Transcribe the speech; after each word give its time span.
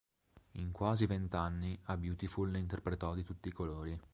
In 0.53 0.71
quasi 0.71 1.05
vent'anni 1.05 1.77
a 1.83 1.95
"Beautiful" 1.95 2.49
ne 2.49 2.57
interpretò 2.57 3.13
di 3.13 3.23
tutti 3.23 3.49
i 3.49 3.53
colori. 3.53 3.95